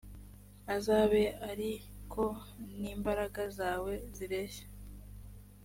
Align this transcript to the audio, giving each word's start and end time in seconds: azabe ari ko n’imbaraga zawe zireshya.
azabe 0.75 1.23
ari 1.49 1.71
ko 2.11 2.25
n’imbaraga 2.79 3.43
zawe 3.57 3.93
zireshya. 4.15 4.65